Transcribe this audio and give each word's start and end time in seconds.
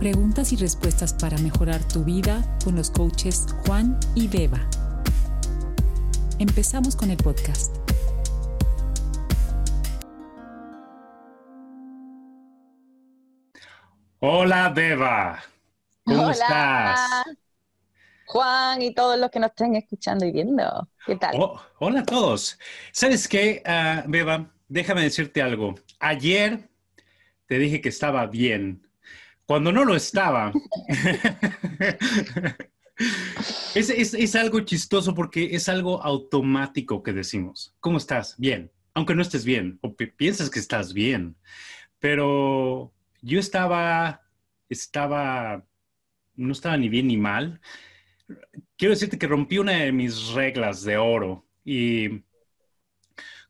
Preguntas 0.00 0.50
y 0.54 0.56
respuestas 0.56 1.12
para 1.12 1.36
mejorar 1.36 1.86
tu 1.86 2.02
vida 2.04 2.42
con 2.64 2.74
los 2.74 2.90
coaches 2.90 3.44
Juan 3.66 4.00
y 4.14 4.28
Beba. 4.28 4.66
Empezamos 6.38 6.96
con 6.96 7.10
el 7.10 7.18
podcast. 7.18 7.76
Hola 14.20 14.70
Beba, 14.70 15.42
¿cómo 16.04 16.22
Hola, 16.22 16.32
estás? 16.32 17.24
Juan 18.24 18.80
y 18.80 18.94
todos 18.94 19.18
los 19.18 19.30
que 19.30 19.38
nos 19.38 19.50
estén 19.50 19.76
escuchando 19.76 20.24
y 20.24 20.32
viendo. 20.32 20.88
¿Qué 21.04 21.16
tal? 21.16 21.34
Oh, 21.38 21.60
hola 21.78 22.00
a 22.00 22.04
todos. 22.06 22.58
¿Sabes 22.90 23.28
qué, 23.28 23.62
ah, 23.66 24.04
Beba? 24.08 24.50
Déjame 24.66 25.02
decirte 25.02 25.42
algo. 25.42 25.74
Ayer 25.98 26.70
te 27.44 27.58
dije 27.58 27.82
que 27.82 27.90
estaba 27.90 28.24
bien. 28.24 28.86
Cuando 29.50 29.72
no 29.72 29.84
lo 29.84 29.96
estaba. 29.96 30.52
es, 33.74 33.90
es- 33.90 34.14
es 34.14 34.36
algo 34.36 34.60
chistoso 34.60 35.12
porque 35.12 35.56
es 35.56 35.68
algo 35.68 36.00
automático 36.04 37.02
que 37.02 37.12
decimos. 37.12 37.74
¿Cómo 37.80 37.98
estás? 37.98 38.36
Bien. 38.38 38.70
Aunque 38.94 39.16
no 39.16 39.22
estés 39.22 39.44
bien 39.44 39.80
o 39.82 39.96
pi- 39.96 40.06
piensas 40.06 40.50
que 40.50 40.60
estás 40.60 40.92
bien. 40.94 41.34
Pero 41.98 42.92
yo 43.22 43.40
estaba, 43.40 44.20
estaba, 44.68 45.66
no 46.36 46.52
estaba 46.52 46.76
ni 46.76 46.88
bien 46.88 47.08
ni 47.08 47.16
mal. 47.16 47.60
Quiero 48.76 48.94
decirte 48.94 49.18
que 49.18 49.26
rompí 49.26 49.58
una 49.58 49.72
de 49.72 49.90
mis 49.90 50.28
reglas 50.28 50.84
de 50.84 50.96
oro 50.96 51.44
y 51.64 52.22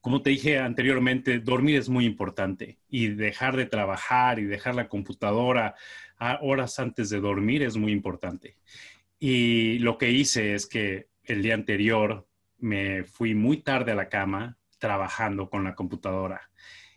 como 0.00 0.22
te 0.22 0.30
dije 0.30 0.58
anteriormente, 0.58 1.40
dormir 1.40 1.76
es 1.76 1.88
muy 1.88 2.06
importante 2.06 2.78
y 2.88 3.08
dejar 3.08 3.56
de 3.56 3.66
trabajar 3.66 4.38
y 4.38 4.44
dejar 4.44 4.74
la 4.74 4.88
computadora 4.88 5.74
a 6.18 6.38
horas 6.42 6.78
antes 6.78 7.10
de 7.10 7.20
dormir 7.20 7.62
es 7.62 7.76
muy 7.76 7.92
importante. 7.92 8.56
Y 9.18 9.78
lo 9.80 9.98
que 9.98 10.10
hice 10.10 10.54
es 10.54 10.66
que 10.66 11.08
el 11.24 11.42
día 11.42 11.54
anterior 11.54 12.26
me 12.58 13.04
fui 13.04 13.34
muy 13.34 13.58
tarde 13.58 13.92
a 13.92 13.96
la 13.96 14.08
cama 14.08 14.58
trabajando 14.78 15.50
con 15.50 15.64
la 15.64 15.74
computadora 15.74 16.50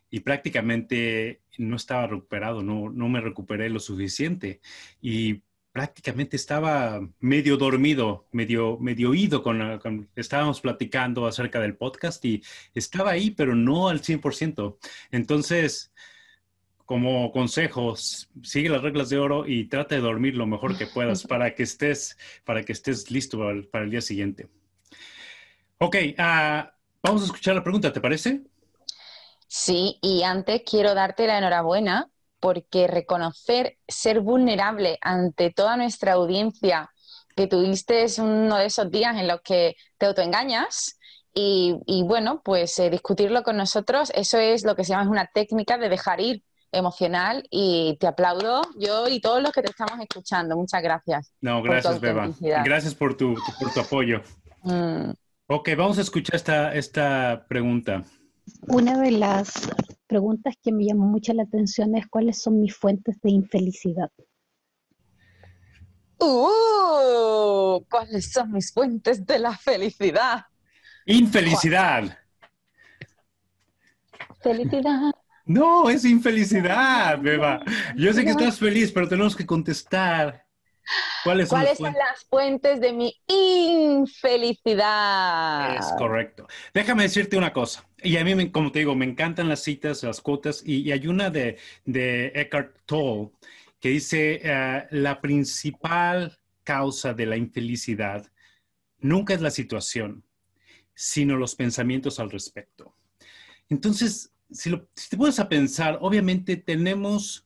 y 0.10 0.22
prácticamente 0.22 1.42
no 1.58 1.76
estaba 1.76 2.08
recuperado, 2.08 2.64
no, 2.64 2.90
no 2.90 3.10
me 3.10 3.20
recuperé 3.20 3.70
lo 3.70 3.80
suficiente 3.80 4.62
y 5.02 5.42
prácticamente 5.74 6.38
estaba 6.38 7.02
medio 7.20 7.58
dormido, 7.58 8.28
medio, 8.34 8.80
medio 8.80 9.14
ido 9.16 9.44
con, 9.44 9.80
con- 9.80 10.10
estábamos 10.16 10.62
platicando 10.62 11.28
acerca 11.28 11.60
del 11.62 11.78
podcast 11.78 12.24
y 12.26 12.44
estaba 12.76 13.12
ahí, 13.12 13.32
pero 13.32 13.56
no 13.56 13.90
al 13.90 14.02
100%. 14.02 14.80
Entonces, 15.12 15.94
como 16.86 17.32
consejos, 17.32 18.30
sigue 18.44 18.70
las 18.70 18.82
reglas 18.84 19.10
de 19.10 19.20
oro 19.20 19.48
y 19.48 19.66
trata 19.70 19.96
de 19.96 20.02
dormir 20.02 20.36
lo 20.36 20.48
mejor 20.48 20.78
que 20.78 20.88
puedas 20.88 21.24
para 21.28 21.56
que 21.56 21.64
estés, 21.64 22.18
para 22.46 22.64
que 22.64 22.74
estés 22.74 23.12
listo 23.12 23.40
para 23.40 23.52
el, 23.52 23.68
para 23.68 23.86
el 23.86 23.92
día 23.92 24.02
siguiente. 24.02 24.50
Ok, 25.80 25.96
ah, 26.18 26.74
vamos 27.02 27.22
a 27.24 27.26
escuchar 27.26 27.56
la 27.56 27.64
pregunta, 27.64 27.92
¿te 27.94 28.02
parece? 28.02 28.44
Sí, 29.48 30.00
y 30.02 30.24
antes 30.24 30.64
quiero 30.70 30.94
darte 30.96 31.28
la 31.28 31.38
enhorabuena 31.38 32.10
porque 32.44 32.88
reconocer 32.88 33.78
ser 33.88 34.20
vulnerable 34.20 34.98
ante 35.00 35.50
toda 35.50 35.78
nuestra 35.78 36.12
audiencia, 36.12 36.92
que 37.38 37.48
tuviste 37.48 38.06
uno 38.18 38.58
de 38.58 38.66
esos 38.66 38.92
días 38.92 39.16
en 39.16 39.30
los 39.30 39.40
que 39.40 39.78
te 39.98 40.08
autoengañas 40.08 41.00
y, 41.34 41.78
y 41.86 42.04
bueno, 42.04 42.42
pues 42.44 42.78
eh, 42.80 42.90
discutirlo 42.90 43.44
con 43.44 43.56
nosotros, 43.56 44.12
eso 44.14 44.40
es 44.40 44.66
lo 44.66 44.76
que 44.76 44.84
se 44.84 44.90
llama 44.90 45.10
una 45.10 45.30
técnica 45.34 45.78
de 45.78 45.88
dejar 45.88 46.20
ir 46.20 46.44
emocional 46.74 47.48
y 47.50 47.96
te 48.02 48.08
aplaudo 48.08 48.62
yo 48.78 49.08
y 49.08 49.22
todos 49.22 49.42
los 49.42 49.54
que 49.54 49.62
te 49.62 49.70
estamos 49.70 49.98
escuchando. 50.02 50.58
Muchas 50.58 50.84
gracias. 50.84 51.32
No, 51.40 51.64
gracias, 51.64 52.02
Beba. 52.02 52.30
Gracias 52.42 52.94
por 52.94 53.16
tu, 53.16 53.36
por 53.58 53.72
tu 53.72 53.80
apoyo. 53.80 54.22
Mm. 54.64 55.12
Ok, 55.48 55.70
vamos 55.78 55.98
a 55.98 56.02
escuchar 56.02 56.36
esta, 56.36 56.74
esta 56.74 57.46
pregunta. 57.48 58.04
Una 58.68 59.00
de 59.00 59.12
las 59.12 59.70
preguntas 60.14 60.54
que 60.62 60.72
me 60.72 60.86
llamó 60.86 61.08
mucho 61.08 61.34
la 61.34 61.42
atención 61.42 61.96
es 61.96 62.06
cuáles 62.06 62.40
son 62.40 62.62
mis 62.62 62.76
fuentes 62.76 63.20
de 63.24 63.32
infelicidad. 63.32 64.12
Uh, 66.20 67.84
¿cuáles 67.90 68.32
son 68.32 68.52
mis 68.52 68.72
fuentes 68.72 69.26
de 69.26 69.40
la 69.40 69.58
felicidad? 69.58 70.46
Infelicidad. 71.08 72.16
Felicidad. 74.40 75.14
No, 75.46 75.90
es 75.90 76.06
infelicidad, 76.06 77.18
Beba. 77.20 77.64
Yo 77.96 78.14
sé 78.14 78.24
que 78.24 78.30
estás 78.30 78.60
feliz, 78.60 78.92
pero 78.92 79.10
tenemos 79.10 79.36
que 79.36 79.48
contestar. 79.48 80.46
¿Cuáles 81.24 81.50
son 81.50 81.58
¿Cuáles 81.58 81.72
las 81.72 81.78
son 81.80 81.86
fuentes? 81.88 82.04
las 82.08 82.24
fuentes 82.26 82.80
de 82.82 82.94
mi 82.94 83.20
infelicidad? 83.26 84.84
Es 85.76 85.92
correcto. 85.98 86.46
Déjame 86.72 87.02
decirte 87.02 87.36
una 87.36 87.52
cosa. 87.52 87.84
Y 88.04 88.18
a 88.18 88.24
mí, 88.24 88.50
como 88.52 88.72
te 88.72 88.80
digo, 88.80 88.96
me 88.96 89.06
encantan 89.06 89.50
las 89.50 89.64
citas, 89.64 90.04
las 90.04 90.22
cuotas. 90.22 90.62
Y, 90.66 90.82
y 90.82 90.92
hay 90.92 91.08
una 91.08 91.30
de, 91.30 91.58
de 91.86 92.32
Eckhart 92.36 92.76
Tolle 92.86 93.32
que 93.80 93.90
dice, 93.90 94.40
eh, 94.44 94.88
la 94.92 95.20
principal 95.22 96.38
causa 96.64 97.14
de 97.14 97.26
la 97.26 97.38
infelicidad 97.38 98.32
nunca 99.00 99.34
es 99.34 99.42
la 99.42 99.52
situación, 99.52 100.24
sino 100.96 101.38
los 101.38 101.56
pensamientos 101.56 102.20
al 102.20 102.32
respecto. 102.32 102.96
Entonces, 103.70 104.32
si 104.50 104.72
te 105.10 105.18
pones 105.18 105.40
a 105.40 105.50
pensar, 105.50 105.98
obviamente 106.02 106.56
tenemos 106.56 107.46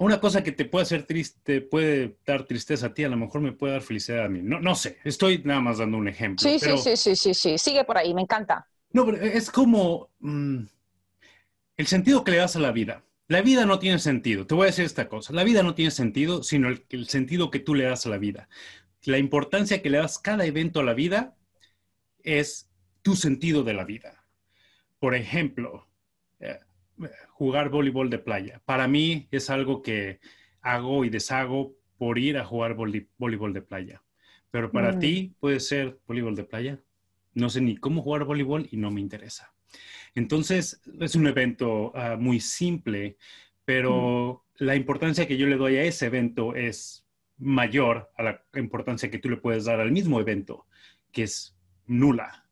una 0.00 0.20
cosa 0.20 0.42
que 0.42 0.52
te 0.52 0.64
puede 0.64 0.82
hacer 0.84 1.04
triste, 1.04 1.60
puede 1.60 2.16
dar 2.26 2.44
tristeza 2.44 2.86
a 2.86 2.94
ti, 2.94 3.04
a 3.04 3.08
lo 3.08 3.16
mejor 3.16 3.40
me 3.40 3.52
puede 3.52 3.74
dar 3.74 3.82
felicidad 3.82 4.24
a 4.24 4.28
mí. 4.28 4.40
No, 4.42 4.60
no 4.60 4.74
sé, 4.74 4.98
estoy 5.04 5.42
nada 5.44 5.60
más 5.60 5.78
dando 5.78 5.96
un 5.98 6.08
ejemplo. 6.08 6.48
Sí, 6.48 6.58
pero- 6.60 6.76
sí, 6.76 6.96
sí, 6.96 7.14
sí, 7.14 7.16
sí, 7.16 7.34
sí. 7.34 7.58
Sigue 7.58 7.84
por 7.84 7.98
ahí, 7.98 8.14
me 8.14 8.22
encanta. 8.22 8.66
No, 8.92 9.04
pero 9.04 9.18
es 9.18 9.50
como 9.50 10.10
mm, 10.20 10.64
el 11.76 11.86
sentido 11.86 12.24
que 12.24 12.32
le 12.32 12.36
das 12.38 12.56
a 12.56 12.60
la 12.60 12.72
vida. 12.72 13.04
La 13.28 13.42
vida 13.42 13.66
no 13.66 13.78
tiene 13.78 13.98
sentido. 13.98 14.46
Te 14.46 14.54
voy 14.54 14.64
a 14.64 14.66
decir 14.66 14.84
esta 14.84 15.08
cosa. 15.08 15.32
La 15.32 15.44
vida 15.44 15.62
no 15.62 15.74
tiene 15.74 15.90
sentido, 15.90 16.42
sino 16.42 16.68
el, 16.68 16.84
el 16.88 17.08
sentido 17.08 17.50
que 17.50 17.58
tú 17.60 17.74
le 17.74 17.84
das 17.84 18.06
a 18.06 18.08
la 18.10 18.18
vida. 18.18 18.48
La 19.04 19.18
importancia 19.18 19.82
que 19.82 19.90
le 19.90 19.98
das 19.98 20.18
cada 20.18 20.46
evento 20.46 20.80
a 20.80 20.84
la 20.84 20.94
vida 20.94 21.36
es 22.24 22.70
tu 23.02 23.16
sentido 23.16 23.64
de 23.64 23.74
la 23.74 23.84
vida. 23.84 24.24
Por 25.00 25.14
ejemplo, 25.16 25.87
jugar 27.30 27.68
voleibol 27.70 28.10
de 28.10 28.18
playa. 28.18 28.60
Para 28.64 28.88
mí 28.88 29.28
es 29.30 29.50
algo 29.50 29.82
que 29.82 30.20
hago 30.60 31.04
y 31.04 31.10
deshago 31.10 31.74
por 31.96 32.18
ir 32.18 32.36
a 32.38 32.44
jugar 32.44 32.74
voleibol 32.74 33.52
de 33.52 33.62
playa. 33.62 34.02
Pero 34.50 34.70
para 34.70 34.92
Mm. 34.92 34.98
ti 34.98 35.34
puede 35.40 35.60
ser 35.60 35.98
voleibol 36.06 36.34
de 36.36 36.44
playa. 36.44 36.78
No 37.34 37.50
sé 37.50 37.60
ni 37.60 37.76
cómo 37.76 38.02
jugar 38.02 38.24
voleibol 38.24 38.68
y 38.70 38.76
no 38.76 38.90
me 38.90 39.00
interesa. 39.00 39.52
Entonces, 40.14 40.80
es 41.00 41.14
un 41.14 41.26
evento 41.26 41.92
ah, 41.94 42.16
muy 42.18 42.40
simple, 42.40 43.16
pero 43.64 44.44
la 44.56 44.74
importancia 44.74 45.26
que 45.28 45.36
yo 45.36 45.46
le 45.46 45.56
doy 45.56 45.76
a 45.76 45.84
ese 45.84 46.06
evento 46.06 46.54
es 46.54 47.06
mayor 47.36 48.10
a 48.16 48.22
la 48.22 48.44
importancia 48.56 49.10
que 49.10 49.18
tú 49.18 49.28
le 49.28 49.36
puedes 49.36 49.66
dar 49.66 49.78
al 49.80 49.92
mismo 49.92 50.18
evento, 50.20 50.66
que 51.12 51.24
es 51.24 51.56
nula. 51.86 52.48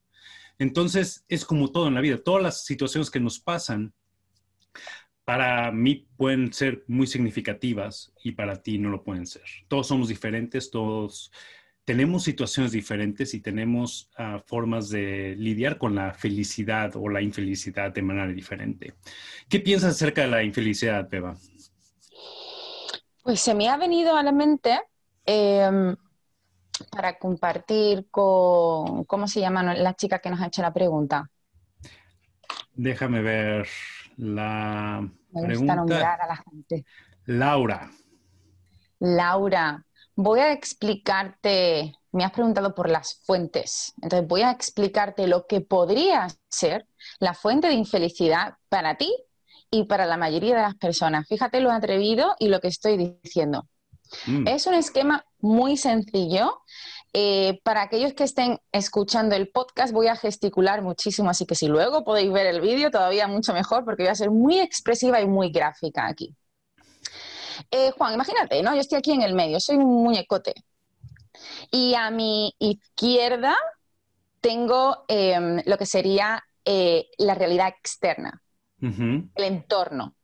Entonces, 0.58 1.24
es 1.28 1.44
como 1.44 1.72
todo 1.72 1.88
en 1.88 1.94
la 1.94 2.00
vida. 2.00 2.22
Todas 2.22 2.42
las 2.42 2.64
situaciones 2.64 3.10
que 3.10 3.20
nos 3.20 3.40
pasan, 3.40 3.92
para 5.26 5.72
mí 5.72 6.06
pueden 6.16 6.52
ser 6.52 6.84
muy 6.86 7.08
significativas 7.08 8.12
y 8.22 8.32
para 8.32 8.62
ti 8.62 8.78
no 8.78 8.90
lo 8.90 9.02
pueden 9.02 9.26
ser. 9.26 9.42
Todos 9.66 9.88
somos 9.88 10.06
diferentes, 10.06 10.70
todos 10.70 11.32
tenemos 11.84 12.22
situaciones 12.22 12.70
diferentes 12.70 13.34
y 13.34 13.40
tenemos 13.40 14.08
ah, 14.16 14.40
formas 14.46 14.88
de 14.88 15.34
lidiar 15.36 15.78
con 15.78 15.96
la 15.96 16.14
felicidad 16.14 16.94
o 16.94 17.08
la 17.08 17.22
infelicidad 17.22 17.90
de 17.90 18.02
manera 18.02 18.28
diferente. 18.28 18.94
¿Qué 19.48 19.58
piensas 19.58 19.96
acerca 19.96 20.22
de 20.22 20.28
la 20.28 20.44
infelicidad, 20.44 21.08
Beba? 21.10 21.36
Pues 23.24 23.40
se 23.40 23.52
me 23.52 23.68
ha 23.68 23.76
venido 23.76 24.14
a 24.14 24.22
la 24.22 24.30
mente 24.30 24.78
em, 25.24 25.96
para 26.92 27.18
compartir 27.18 28.06
con, 28.12 29.04
¿cómo 29.06 29.26
se 29.26 29.40
llama 29.40 29.74
la 29.74 29.94
chica 29.94 30.20
que 30.20 30.30
nos 30.30 30.40
ha 30.40 30.46
hecho 30.46 30.62
la 30.62 30.72
pregunta? 30.72 31.28
Déjame 32.74 33.22
ver 33.22 33.66
la 34.16 35.08
Me 35.32 35.42
gusta 35.42 35.46
pregunta. 35.46 35.74
nombrar 35.76 36.20
a 36.20 36.26
la 36.26 36.36
gente. 36.36 36.84
Laura. 37.26 37.90
Laura, 38.98 39.84
voy 40.14 40.40
a 40.40 40.52
explicarte, 40.52 41.92
me 42.12 42.24
has 42.24 42.32
preguntado 42.32 42.74
por 42.74 42.88
las 42.90 43.20
fuentes, 43.24 43.92
entonces 44.02 44.26
voy 44.26 44.42
a 44.42 44.50
explicarte 44.50 45.26
lo 45.26 45.46
que 45.46 45.60
podría 45.60 46.28
ser 46.48 46.86
la 47.18 47.34
fuente 47.34 47.68
de 47.68 47.74
infelicidad 47.74 48.54
para 48.68 48.96
ti 48.96 49.14
y 49.70 49.84
para 49.84 50.06
la 50.06 50.16
mayoría 50.16 50.56
de 50.56 50.62
las 50.62 50.74
personas. 50.76 51.26
Fíjate 51.28 51.60
lo 51.60 51.70
atrevido 51.70 52.34
y 52.38 52.48
lo 52.48 52.60
que 52.60 52.68
estoy 52.68 53.18
diciendo. 53.22 53.66
Mm, 54.26 54.46
Es 54.48 54.66
un 54.66 54.74
esquema 54.74 55.24
muy 55.40 55.76
sencillo. 55.76 56.62
Eh, 57.18 57.60
para 57.62 57.80
aquellos 57.80 58.12
que 58.12 58.24
estén 58.24 58.58
escuchando 58.72 59.34
el 59.36 59.48
podcast, 59.48 59.90
voy 59.90 60.08
a 60.08 60.16
gesticular 60.16 60.82
muchísimo, 60.82 61.30
así 61.30 61.46
que 61.46 61.54
si 61.54 61.66
luego 61.66 62.04
podéis 62.04 62.30
ver 62.30 62.46
el 62.46 62.60
vídeo, 62.60 62.90
todavía 62.90 63.26
mucho 63.26 63.54
mejor, 63.54 63.86
porque 63.86 64.02
voy 64.02 64.10
a 64.10 64.14
ser 64.14 64.30
muy 64.30 64.60
expresiva 64.60 65.18
y 65.22 65.26
muy 65.26 65.50
gráfica 65.50 66.06
aquí. 66.06 66.36
Eh, 67.70 67.90
Juan, 67.96 68.12
imagínate, 68.12 68.62
¿no? 68.62 68.74
Yo 68.74 68.82
estoy 68.82 68.98
aquí 68.98 69.12
en 69.12 69.22
el 69.22 69.32
medio, 69.32 69.58
soy 69.60 69.76
un 69.76 70.04
muñecote. 70.04 70.52
Y 71.70 71.94
a 71.94 72.10
mi 72.10 72.54
izquierda 72.58 73.56
tengo 74.42 75.06
em, 75.08 75.62
lo 75.64 75.78
que 75.78 75.86
sería 75.86 76.44
eh, 76.66 77.06
la 77.16 77.34
realidad 77.34 77.68
externa, 77.68 78.42
el 78.78 79.30
entorno. 79.36 80.14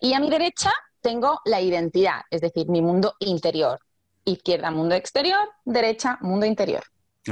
Y 0.00 0.12
a 0.12 0.20
mi 0.20 0.30
derecha 0.30 0.70
tengo 1.00 1.40
la 1.44 1.60
identidad, 1.60 2.20
es 2.30 2.40
decir, 2.40 2.68
mi 2.68 2.82
mundo 2.82 3.14
interior. 3.18 3.80
Izquierda, 4.28 4.72
mundo 4.72 4.96
exterior, 4.96 5.48
derecha, 5.64 6.18
mundo 6.20 6.46
interior. 6.46 6.82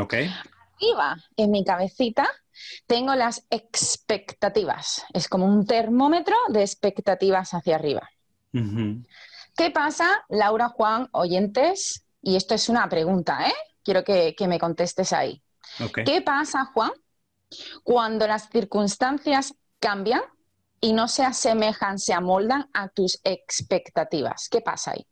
Ok. 0.01 0.15
Arriba, 0.77 1.17
en 1.37 1.51
mi 1.51 1.65
cabecita, 1.65 2.29
tengo 2.87 3.17
las 3.17 3.45
expectativas. 3.51 5.05
Es 5.13 5.29
como 5.29 5.45
un 5.45 5.67
termómetro 5.67 6.37
de 6.49 6.63
expectativas 6.63 7.53
hacia 7.53 7.75
arriba. 7.75 8.09
¿Qué 9.57 9.71
pasa, 9.73 10.25
Laura, 10.29 10.69
Juan, 10.69 11.09
oyentes? 11.11 12.05
Y 12.23 12.37
esto 12.37 12.55
es 12.55 12.69
una 12.69 12.89
pregunta, 12.89 13.49
¿eh? 13.49 13.55
Quiero 13.83 14.05
que, 14.05 14.37
me 14.47 14.61
contestes 14.61 15.13
ahí. 15.13 15.43
¿Qué 16.05 16.23
pasa, 16.23 16.67
Juan, 16.73 16.93
cuando 17.83 18.29
las 18.29 18.49
circunstancias 18.51 19.53
cambian 19.81 20.23
y 20.81 20.93
no 20.93 21.09
se 21.09 21.25
asemejan, 21.25 21.99
se 21.99 22.13
amoldan 22.13 22.71
a 22.73 22.89
tus 22.89 23.21
expectativas? 23.25 24.49
¿Qué 24.49 24.61
pasa 24.61 24.93
ahí? 24.93 25.05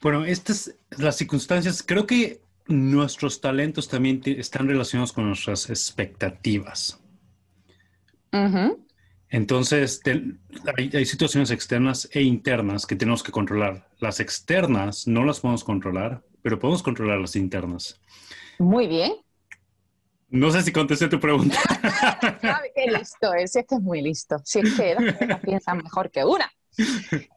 Bueno, 0.00 0.24
estas 0.24 0.74
las 0.90 1.16
circunstancias, 1.16 1.82
creo 1.82 2.06
que 2.06 2.40
nuestros 2.66 3.40
talentos 3.40 3.88
también 3.88 4.20
están 4.24 4.68
relacionados 4.68 5.12
con 5.12 5.26
nuestras 5.26 5.70
expectativas. 5.70 7.00
Entonces, 9.30 10.00
hay, 10.76 11.04
situaciones 11.04 11.50
externas 11.50 12.08
e 12.12 12.22
internas 12.22 12.86
que 12.86 12.96
tenemos 12.96 13.22
que 13.22 13.32
controlar. 13.32 13.88
Las 13.98 14.20
externas 14.20 15.06
no 15.06 15.24
las 15.24 15.40
podemos 15.40 15.64
controlar, 15.64 16.22
pero 16.42 16.58
podemos 16.58 16.82
controlar 16.82 17.18
las 17.18 17.36
internas. 17.36 18.00
Muy 18.58 18.86
bien. 18.86 19.12
No 20.30 20.50
sé 20.50 20.62
si 20.62 20.72
contesté 20.72 21.08
tu 21.08 21.18
pregunta. 21.18 21.58
Qué 22.74 22.90
listo 22.90 23.32
es, 23.32 23.56
es 23.56 23.66
que 23.66 23.74
es 23.76 23.80
muy 23.80 24.02
listo. 24.02 24.36
Si 24.44 24.60
es 24.60 24.74
que 24.74 24.96
piensan 25.42 25.78
mejor 25.78 26.10
que 26.10 26.24
una. 26.24 26.50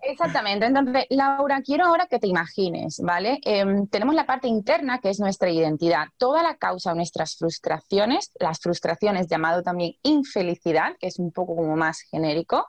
Exactamente. 0.04 0.66
Entonces, 0.66 1.06
Laura, 1.10 1.62
quiero 1.62 1.86
ahora 1.86 2.08
que 2.08 2.20
te 2.20 2.28
imagines, 2.28 3.00
¿vale? 3.04 3.40
Em, 3.44 3.88
tenemos 3.88 4.16
la 4.16 4.26
parte 4.26 4.48
interna, 4.48 5.00
que 5.00 5.10
es 5.10 5.20
nuestra 5.20 5.50
identidad. 5.50 6.08
Toda 6.18 6.44
la 6.44 6.58
causa 6.58 6.92
de 6.92 6.98
nuestras 6.98 7.36
frustraciones, 7.36 8.32
las 8.40 8.60
frustraciones 8.60 9.28
llamado 9.28 9.64
también 9.64 9.94
infelicidad, 10.04 10.96
que 11.00 11.08
es 11.08 11.20
un 11.20 11.32
poco 11.32 11.56
como 11.56 11.76
más 11.76 12.02
genérico. 12.02 12.68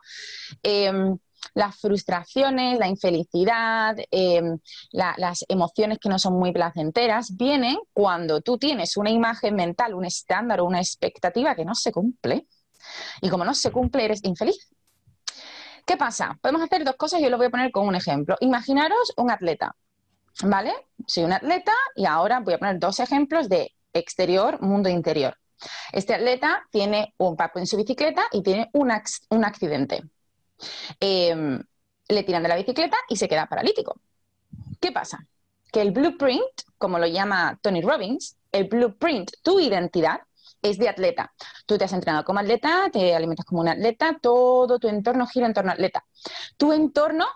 Em, 0.63 1.17
las 1.53 1.75
frustraciones, 1.77 2.79
la 2.79 2.87
infelicidad, 2.87 3.95
em, 4.11 4.57
las 4.91 5.45
emociones 5.49 5.99
que 5.99 6.09
no 6.09 6.17
son 6.17 6.39
muy 6.39 6.53
placenteras, 6.53 7.35
vienen 7.35 7.77
cuando 7.91 8.41
tú 8.41 8.57
tienes 8.57 8.97
una 8.97 9.09
imagen 9.11 9.55
mental, 9.55 9.93
un 9.93 10.05
estándar 10.05 10.61
o 10.61 10.65
una 10.65 10.79
expectativa 10.79 11.55
que 11.55 11.65
no 11.65 11.75
se 11.75 11.91
cumple. 11.91 12.47
Y 13.21 13.29
como 13.29 13.45
no 13.45 13.53
se 13.53 13.71
cumple, 13.71 14.05
eres 14.05 14.23
infeliz. 14.23 14.73
¿Qué 15.85 15.97
pasa? 15.97 16.37
Podemos 16.41 16.61
hacer 16.61 16.83
dos 16.85 16.95
cosas 16.95 17.21
yo 17.21 17.29
lo 17.29 17.37
voy 17.37 17.47
a 17.47 17.49
poner 17.49 17.71
con 17.71 17.87
un 17.87 17.95
ejemplo. 17.95 18.37
Imaginaros 18.39 19.13
un 19.17 19.31
atleta, 19.31 19.75
¿vale? 20.43 20.73
Soy 21.05 21.23
un 21.23 21.33
atleta 21.33 21.73
y 21.95 22.05
ahora 22.05 22.39
voy 22.39 22.53
a 22.53 22.57
poner 22.57 22.79
dos 22.79 22.99
ejemplos 22.99 23.49
de 23.49 23.71
exterior, 23.91 24.61
mundo 24.61 24.89
interior. 24.89 25.37
Este 25.91 26.13
atleta 26.13 26.65
tiene 26.71 27.13
un 27.17 27.35
papo 27.35 27.59
en 27.59 27.67
su 27.67 27.77
bicicleta 27.77 28.23
y 28.31 28.41
tiene 28.41 28.69
un, 28.73 28.91
accidente. 28.91 30.03
Em, 30.99 31.61
le 32.07 32.23
tiran 32.23 32.43
de 32.43 32.49
la 32.49 32.55
bicicleta 32.55 32.97
y 33.09 33.17
se 33.17 33.27
queda 33.27 33.45
paralítico. 33.47 33.99
¿Qué 34.79 34.91
pasa? 34.91 35.25
Que 35.71 35.81
el 35.81 35.91
blueprint, 35.91 36.61
como 36.77 36.99
lo 36.99 37.07
llama 37.07 37.57
Tony 37.61 37.81
Robbins, 37.81 38.37
el 38.51 38.65
blueprint, 38.65 39.31
tu 39.41 39.59
identidad, 39.59 40.21
es 40.63 40.77
de 40.79 40.89
atleta. 40.89 41.31
Tú 41.67 41.77
te 41.77 41.85
has 41.85 41.93
entrenado 41.93 42.23
como 42.23 42.39
atleta, 42.39 42.89
te 42.91 43.13
alimentas 43.13 43.45
como 43.45 43.61
un 43.61 43.67
atleta, 43.67 44.17
todo 44.19 44.79
tu 44.79 44.87
entorno 44.87 45.27
gira 45.27 45.45
en 45.45 45.53
torno 45.53 45.71
al 45.71 45.75
atleta. 45.75 46.05
Tu 46.57 46.71
entorno 46.73 47.27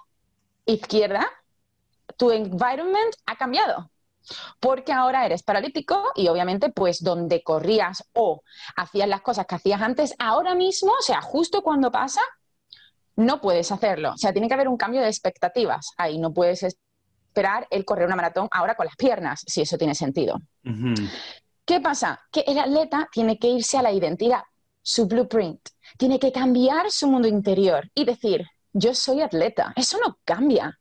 izquierda, 0.65 1.27
tu 2.18 2.31
environment 2.31 3.13
ha 3.25 3.35
cambiado. 3.35 3.91
Porque 4.59 4.91
ahora 4.91 5.25
eres 5.25 5.44
paralítico 5.44 6.12
y 6.15 6.27
obviamente 6.27 6.69
pues 6.69 7.01
donde 7.01 7.44
corrías 7.44 8.03
o 8.13 8.41
hacías 8.75 9.07
las 9.07 9.21
cosas 9.21 9.45
que 9.45 9.56
hacías 9.56 9.81
antes, 9.81 10.15
ahora 10.19 10.56
mismo, 10.56 10.91
o 10.91 11.01
sea, 11.01 11.21
justo 11.21 11.62
cuando 11.62 11.91
pasa, 11.91 12.21
no 13.15 13.41
puedes 13.41 13.71
hacerlo. 13.71 14.13
O 14.13 14.18
sea, 14.18 14.31
tiene 14.31 14.47
que 14.47 14.53
haber 14.53 14.68
un 14.68 14.77
cambio 14.77 15.01
de 15.01 15.07
expectativas. 15.07 15.91
Ahí 15.97 16.18
no 16.18 16.33
puedes 16.33 16.63
esperar 16.63 17.68
el 17.69 17.85
correr 17.85 18.06
una 18.06 18.15
maratón 18.15 18.47
ahora 18.51 18.75
con 18.75 18.85
las 18.85 18.95
piernas, 18.95 19.44
si 19.45 19.62
eso 19.62 19.77
tiene 19.77 19.95
sentido. 19.95 20.39
¿Qué 21.68 21.81
pasa? 21.81 22.18
Que 22.31 22.46
el 22.48 22.58
atleta 22.58 23.10
tiene 23.12 23.38
que 23.38 23.50
irse 23.50 23.78
a 23.78 23.81
la 23.81 23.92
identidad, 23.92 24.42
su 24.81 25.06
blueprint, 25.06 25.60
tiene 25.98 26.18
que 26.18 26.31
cambiar 26.31 26.90
su 26.90 27.10
mundo 27.10 27.28
interior 27.28 27.92
y 27.94 28.06
decir, 28.06 28.48
yo 28.72 28.96
soy 28.96 29.19
atleta. 29.19 29.74
Eso 29.75 29.98
no 30.00 30.18
cambia. 30.24 30.80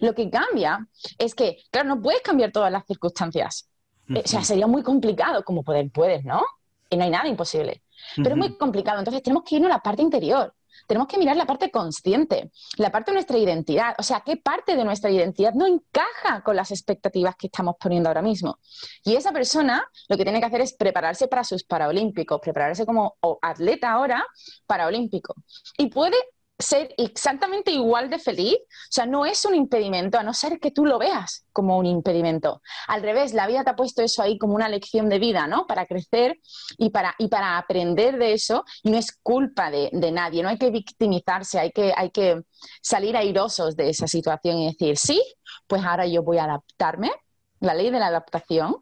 Lo 0.00 0.14
que 0.14 0.28
cambia 0.28 0.86
es 1.16 1.34
que, 1.34 1.62
claro, 1.70 1.88
no 1.88 2.02
puedes 2.02 2.20
cambiar 2.20 2.52
todas 2.52 2.70
las 2.70 2.84
circunstancias. 2.86 3.70
O 4.14 4.20
sea, 4.28 4.44
sería 4.44 4.66
muy 4.66 4.82
complicado, 4.82 5.42
como 5.44 5.62
poder 5.62 5.90
puedes, 5.90 6.26
¿no? 6.26 6.44
Y 6.90 6.98
no 6.98 7.04
hay 7.04 7.10
nada 7.10 7.26
imposible. 7.26 7.82
Pero 8.16 8.30
es 8.30 8.36
muy 8.36 8.58
complicado. 8.58 8.98
Entonces 8.98 9.22
tenemos 9.22 9.44
que 9.44 9.54
irnos 9.56 9.70
a 9.70 9.76
la 9.76 9.82
parte 9.82 10.02
interior 10.02 10.54
tenemos 10.86 11.08
que 11.08 11.18
mirar 11.18 11.36
la 11.36 11.46
parte 11.46 11.70
consciente, 11.70 12.50
la 12.76 12.90
parte 12.90 13.10
de 13.10 13.16
nuestra 13.16 13.38
identidad. 13.38 13.94
O 13.98 14.02
sea, 14.02 14.22
qué 14.24 14.36
parte 14.36 14.76
de 14.76 14.84
nuestra 14.84 15.10
identidad 15.10 15.54
no 15.54 15.66
encaja 15.66 16.42
con 16.42 16.56
las 16.56 16.70
expectativas 16.70 17.36
que 17.36 17.48
estamos 17.48 17.76
poniendo 17.80 18.08
ahora 18.08 18.22
mismo. 18.22 18.58
Y 19.04 19.16
esa 19.16 19.32
persona 19.32 19.86
lo 20.08 20.16
que 20.16 20.24
tiene 20.24 20.40
que 20.40 20.46
hacer 20.46 20.60
es 20.60 20.72
prepararse 20.72 21.28
para 21.28 21.44
sus 21.44 21.64
Paralímpicos, 21.64 22.40
prepararse 22.40 22.86
como 22.86 23.16
atleta 23.42 23.92
ahora 23.92 24.24
paraolímpico. 24.66 25.34
Y 25.76 25.88
puede 25.88 26.16
ser 26.58 26.92
exactamente 26.96 27.70
igual 27.70 28.10
de 28.10 28.18
feliz, 28.18 28.56
o 28.56 28.90
sea, 28.90 29.06
no 29.06 29.24
es 29.24 29.44
un 29.44 29.54
impedimento, 29.54 30.18
a 30.18 30.24
no 30.24 30.34
ser 30.34 30.58
que 30.58 30.72
tú 30.72 30.84
lo 30.84 30.98
veas 30.98 31.46
como 31.52 31.78
un 31.78 31.86
impedimento. 31.86 32.62
Al 32.88 33.02
revés, 33.02 33.32
la 33.32 33.46
vida 33.46 33.62
te 33.62 33.70
ha 33.70 33.76
puesto 33.76 34.02
eso 34.02 34.22
ahí 34.22 34.38
como 34.38 34.54
una 34.54 34.68
lección 34.68 35.08
de 35.08 35.20
vida, 35.20 35.46
¿no? 35.46 35.66
Para 35.66 35.86
crecer 35.86 36.40
y 36.76 36.90
para, 36.90 37.14
y 37.18 37.28
para 37.28 37.58
aprender 37.58 38.18
de 38.18 38.32
eso, 38.32 38.64
y 38.82 38.90
no 38.90 38.98
es 38.98 39.16
culpa 39.22 39.70
de, 39.70 39.90
nadie, 39.92 40.42
no 40.42 40.48
hay 40.48 40.58
que 40.58 40.70
victimizarse, 40.70 41.60
hay 41.60 41.70
que, 41.70 41.92
hay 41.96 42.10
que 42.10 42.42
salir 42.82 43.16
airosos 43.16 43.76
de 43.76 43.90
esa 43.90 44.08
situación 44.08 44.58
y 44.58 44.66
decir, 44.66 44.96
sí, 44.96 45.22
pues 45.68 45.84
ahora 45.84 46.06
yo 46.06 46.24
voy 46.24 46.38
a 46.38 46.44
adaptarme, 46.44 47.12
la 47.60 47.74
ley 47.74 47.90
de 47.90 48.00
la 48.00 48.08
adaptación, 48.08 48.76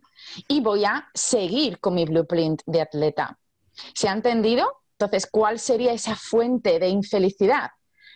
y 0.48 0.60
voy 0.60 0.84
a 0.84 1.08
seguir 1.12 1.78
con 1.78 1.94
mi 1.94 2.06
blueprint 2.06 2.62
de 2.64 2.80
atleta. 2.80 3.38
¿Se 3.94 4.08
ha 4.08 4.12
entendido? 4.12 4.85
Entonces, 4.98 5.28
¿cuál 5.30 5.58
sería 5.58 5.92
esa 5.92 6.16
fuente 6.16 6.78
de 6.78 6.88
infelicidad? 6.88 7.70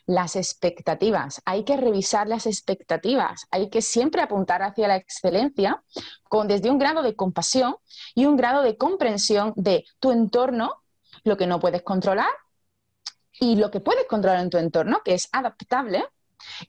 Las 0.06 0.34
expectativas. 0.34 1.42
Hay 1.44 1.64
que 1.64 1.76
revisar 1.76 2.26
las 2.26 2.46
expectativas. 2.46 3.46
Hay 3.50 3.68
que 3.68 3.82
siempre 3.82 4.22
apuntar 4.22 4.62
hacia 4.62 4.88
la 4.88 4.96
excelencia 4.96 5.82
con, 6.28 6.48
desde 6.48 6.70
un 6.70 6.78
grado 6.78 7.02
de 7.02 7.14
compasión 7.14 7.76
y 8.14 8.24
un 8.24 8.36
grado 8.36 8.62
de 8.62 8.78
comprensión 8.78 9.52
de 9.56 9.84
tu 9.98 10.10
entorno, 10.10 10.82
lo 11.22 11.36
que 11.36 11.46
no 11.46 11.60
puedes 11.60 11.82
controlar 11.82 12.30
y 13.38 13.56
lo 13.56 13.70
que 13.70 13.80
puedes 13.80 14.06
controlar 14.06 14.40
en 14.40 14.50
tu 14.50 14.56
entorno, 14.56 15.02
que 15.04 15.14
es 15.14 15.28
adaptable, 15.32 16.04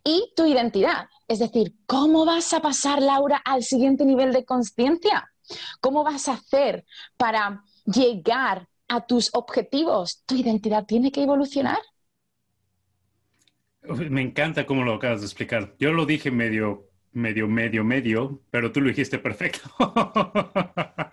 y 0.03 0.33
tu 0.35 0.45
identidad. 0.45 1.07
Es 1.27 1.39
decir, 1.39 1.75
¿cómo 1.85 2.25
vas 2.25 2.53
a 2.53 2.61
pasar, 2.61 3.01
Laura, 3.01 3.41
al 3.45 3.63
siguiente 3.63 4.05
nivel 4.05 4.33
de 4.33 4.43
conciencia? 4.43 5.31
¿Cómo 5.79 6.03
vas 6.03 6.27
a 6.27 6.33
hacer 6.33 6.85
para 7.17 7.63
llegar 7.85 8.67
a 8.91 9.05
tus 9.05 9.29
objetivos, 9.33 10.23
tu 10.25 10.35
identidad 10.35 10.85
tiene 10.85 11.11
que 11.11 11.23
evolucionar. 11.23 11.79
Me 14.09 14.21
encanta 14.21 14.65
cómo 14.65 14.83
lo 14.83 14.95
acabas 14.95 15.21
de 15.21 15.27
explicar. 15.27 15.73
Yo 15.79 15.93
lo 15.93 16.05
dije 16.05 16.29
medio, 16.29 16.89
medio, 17.13 17.47
medio, 17.47 17.83
medio, 17.85 18.41
pero 18.51 18.71
tú 18.71 18.81
lo 18.81 18.89
dijiste 18.89 19.17
perfecto. 19.17 19.69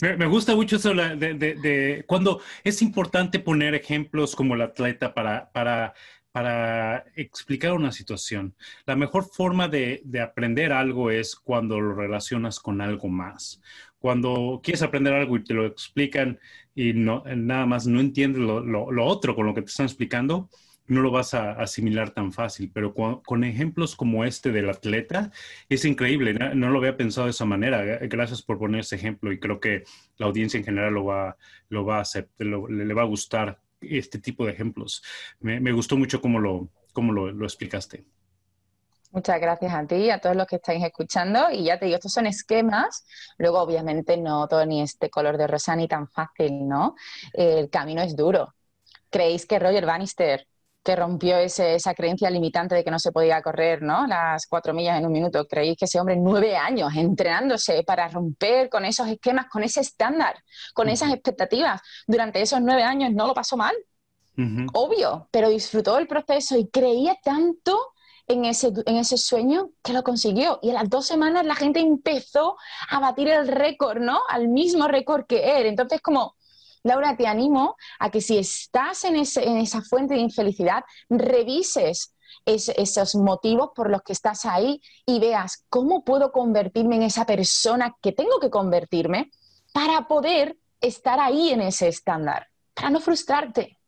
me, 0.00 0.26
gusta 0.26 0.54
mucho 0.54 0.76
eso 0.76 0.94
de, 0.94 2.04
cuando 2.06 2.40
es 2.62 2.80
importante 2.80 3.40
poner 3.40 3.74
ejemplos 3.74 4.36
como 4.36 4.54
el 4.54 4.62
atleta 4.62 5.12
para, 5.12 5.50
para, 5.50 5.94
para 6.36 7.06
explicar 7.14 7.72
una 7.72 7.92
situación. 7.92 8.54
La 8.84 8.94
mejor 8.94 9.24
forma 9.24 9.68
de, 9.68 10.02
de 10.04 10.20
aprender 10.20 10.70
algo 10.70 11.10
es 11.10 11.34
cuando 11.34 11.80
lo 11.80 11.94
relacionas 11.94 12.60
con 12.60 12.82
algo 12.82 13.08
más. 13.08 13.62
Cuando 13.98 14.60
quieres 14.62 14.82
aprender 14.82 15.14
algo 15.14 15.38
y 15.38 15.44
te 15.44 15.54
lo 15.54 15.64
explican 15.64 16.38
y 16.74 16.92
no, 16.92 17.24
nada 17.24 17.64
más 17.64 17.86
no 17.86 18.00
entiendes 18.00 18.42
lo, 18.42 19.06
otro 19.06 19.34
con 19.34 19.46
lo 19.46 19.54
que 19.54 19.62
te 19.62 19.70
están 19.70 19.86
explicando, 19.86 20.50
no 20.88 21.00
lo 21.00 21.10
vas 21.10 21.32
a 21.32 21.52
asimilar 21.52 22.10
tan 22.10 22.30
fácil. 22.34 22.70
Pero 22.70 22.92
con, 22.92 23.42
ejemplos 23.42 23.96
como 23.96 24.26
este 24.26 24.52
del 24.52 24.68
atleta, 24.68 25.32
es 25.70 25.86
increíble. 25.86 26.34
No, 26.34 26.68
lo 26.68 26.80
había 26.80 26.98
pensado 26.98 27.28
de 27.28 27.30
esa 27.30 27.46
manera. 27.46 27.82
Gracias 28.02 28.42
por 28.42 28.58
poner 28.58 28.80
ese 28.80 28.96
ejemplo 28.96 29.32
y 29.32 29.40
creo 29.40 29.58
que 29.58 29.84
la 30.18 30.26
audiencia 30.26 30.58
en 30.58 30.64
general 30.64 30.92
lo 30.92 31.06
va, 31.06 31.38
lo 31.70 31.86
va 31.86 31.96
a 31.96 32.02
hacer, 32.02 32.28
le, 32.36 32.92
va 32.92 33.00
a 33.00 33.06
gustar 33.06 33.58
este 33.90 34.18
tipo 34.18 34.44
de 34.44 34.52
ejemplos. 34.52 35.02
Me, 35.40 35.72
gustó 35.72 35.96
mucho 35.96 36.20
cómo 36.20 36.38
lo, 36.38 36.68
cómo 36.92 37.12
lo, 37.12 37.30
lo 37.30 37.44
explicaste. 37.44 38.04
Muchas 39.12 39.40
gracias 39.40 39.72
a 39.72 39.86
ti 39.86 39.96
y 39.96 40.10
a 40.10 40.18
todos 40.18 40.36
los 40.36 40.46
que 40.46 40.56
estáis 40.56 40.84
escuchando. 40.84 41.50
Y 41.50 41.64
ya 41.64 41.78
te 41.78 41.86
digo, 41.86 41.96
estos 41.96 42.12
son 42.12 42.26
esquemas. 42.26 43.06
Luego, 43.38 43.60
obviamente, 43.60 44.16
no 44.16 44.46
todo 44.48 44.66
ni 44.66 44.82
este 44.82 45.08
color 45.08 45.38
de 45.38 45.46
rosa 45.46 45.74
ni 45.76 45.88
tan 45.88 46.08
fácil, 46.08 46.68
¿no? 46.68 46.96
El 47.32 47.70
camino 47.70 48.02
es 48.02 48.14
duro. 48.14 48.54
¿Creéis 49.08 49.46
que 49.46 49.58
Roger 49.58 49.86
Bannister, 49.86 50.46
que 50.86 50.94
rompió 50.94 51.36
esa 51.38 51.94
creencia 51.94 52.30
limitante 52.30 52.76
de 52.76 52.84
que 52.84 52.92
no 52.92 53.00
se 53.00 53.10
podía 53.10 53.42
correr, 53.42 53.82
¿no? 53.82 54.06
Las 54.06 54.46
cuatro 54.46 54.72
millas 54.72 54.96
en 54.96 55.06
un 55.06 55.10
minuto, 55.12 55.44
¿creéis 55.44 55.76
que 55.76 55.86
ese 55.86 55.98
hombre, 55.98 56.14
nueve 56.16 56.56
años 56.56 56.94
entrenándose 56.94 57.82
para 57.82 58.06
romper 58.06 58.68
con 58.68 58.84
esos 58.84 59.08
esquemas, 59.08 59.46
con 59.50 59.64
ese 59.64 59.80
estándar, 59.80 60.36
con 60.74 60.88
esas 60.88 61.12
expectativas, 61.12 61.80
durante 62.06 62.40
esos 62.40 62.60
nueve 62.60 62.84
años 62.84 63.10
no 63.12 63.26
lo 63.26 63.34
pasó 63.34 63.56
mal? 63.56 63.74
Obvio, 64.74 65.28
pero 65.32 65.48
disfrutó 65.48 65.98
el 65.98 66.06
proceso 66.06 66.56
y 66.56 66.68
creía 66.68 67.16
tanto 67.24 67.94
en 68.28 68.44
ese, 68.44 68.70
en 68.86 68.96
ese 68.96 69.16
sueño 69.16 69.70
que 69.82 69.92
lo 69.92 70.04
consiguió. 70.04 70.60
Y 70.62 70.70
a 70.70 70.74
las 70.74 70.88
dos 70.88 71.04
semanas 71.04 71.44
la 71.44 71.56
gente 71.56 71.80
empezó 71.80 72.56
a 72.90 73.00
batir 73.00 73.28
el 73.28 73.48
récord, 73.48 73.98
¿no? 73.98 74.20
Al 74.28 74.46
mismo 74.46 74.86
récord 74.86 75.26
que 75.26 75.58
él. 75.58 75.66
Entonces, 75.66 76.00
como, 76.00 76.35
Laura, 76.86 77.16
te 77.16 77.26
animo 77.26 77.76
a 77.98 78.10
que 78.10 78.20
si 78.20 78.38
estás 78.38 79.02
en, 79.04 79.16
esa 79.16 79.82
fuente 79.82 80.14
de 80.14 80.20
infelicidad, 80.20 80.84
revises 81.08 82.14
esos 82.44 83.16
motivos 83.16 83.70
por 83.74 83.90
los 83.90 84.02
que 84.02 84.12
estás 84.12 84.44
ahí 84.44 84.80
y 85.04 85.18
veas 85.18 85.64
cómo 85.68 86.04
puedo 86.04 86.30
convertirme 86.30 86.94
en 86.94 87.02
esa 87.02 87.26
persona 87.26 87.96
que 88.00 88.12
tengo 88.12 88.38
que 88.38 88.50
convertirme 88.50 89.32
para 89.72 90.06
poder 90.06 90.56
estar 90.80 91.18
ahí 91.18 91.50
en 91.50 91.62
ese 91.62 91.88
estándar, 91.88 92.46
para 92.72 92.90
no 92.90 93.00
frustrarte. 93.00 93.78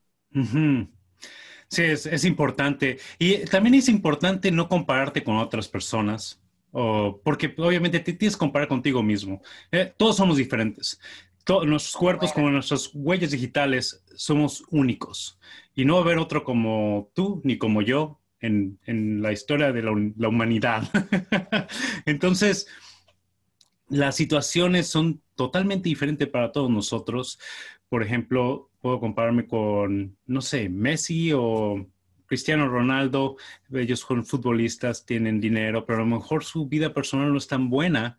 Sí, 1.68 1.82
es, 1.82 2.24
importante. 2.24 2.98
Y 3.16 3.44
también 3.44 3.74
es 3.74 3.88
importante 3.88 4.50
no 4.50 4.68
compararte 4.68 5.22
con 5.22 5.36
otras 5.36 5.68
personas, 5.68 6.40
porque 6.72 7.54
obviamente 7.58 8.00
te 8.00 8.12
tienes 8.12 8.34
que 8.34 8.40
comparar 8.40 8.66
contigo 8.66 9.04
mismo. 9.04 9.40
Eh, 9.70 9.92
todos 9.96 10.16
somos 10.16 10.36
diferentes. 10.36 10.98
Todos, 11.48 11.66
nuestros 11.66 11.96
cuerpos, 11.96 12.34
como 12.34 12.50
nuestras 12.50 12.90
huellas 12.92 13.30
digitales, 13.30 14.04
somos 14.14 14.62
únicos. 14.68 15.40
Y 15.74 15.86
no 15.86 15.94
va 15.94 16.00
a 16.00 16.02
haber 16.02 16.18
otro 16.18 16.44
como 16.44 17.10
tú 17.14 17.40
ni 17.42 17.56
como 17.56 17.80
yo 17.80 18.20
en, 18.38 18.78
la 19.22 19.32
historia 19.32 19.72
de 19.72 19.82
la 19.82 20.28
humanidad. 20.28 20.82
Entonces, 22.04 22.66
las 23.88 24.14
situaciones 24.14 24.88
son 24.88 25.22
totalmente 25.36 25.88
diferentes 25.88 26.28
para 26.28 26.52
todos 26.52 26.68
nosotros. 26.68 27.38
Por 27.88 28.02
ejemplo, 28.02 28.68
puedo 28.82 29.00
compararme 29.00 29.46
con, 29.46 30.18
no 30.26 30.42
sé, 30.42 30.68
Messi 30.68 31.32
o 31.34 31.86
Cristiano 32.26 32.68
Ronaldo, 32.68 33.36
ellos 33.72 34.00
son 34.00 34.26
futbolistas, 34.26 35.06
tienen 35.06 35.40
dinero, 35.40 35.86
pero 35.86 36.00
a 36.00 36.02
lo 36.02 36.16
mejor 36.16 36.44
su 36.44 36.68
vida 36.68 36.92
personal 36.92 37.32
no 37.32 37.38
es 37.38 37.46
tan 37.46 37.70
buena, 37.70 38.18